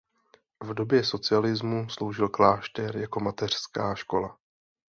V 0.63 0.73
době 0.73 1.03
socialismu 1.03 1.89
sloužil 1.89 2.29
klášter 2.29 2.97
jako 2.97 3.19
mateřská 3.19 3.95
škola. 3.95 4.37